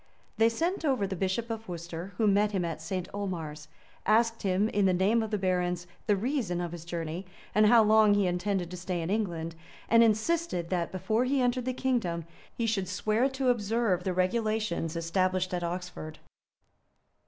[0.39, 3.07] []They sent over the bishop of Worcester, who met him at St.
[3.13, 3.67] Omars;
[4.03, 7.83] asked him, in the name of the barons, the reason of his journey, and how
[7.83, 9.53] long he intended to stay in England;
[9.87, 12.25] and insisted that, before he entered the kingdom
[12.57, 16.17] he should swear to observe the regulations established at Oxford.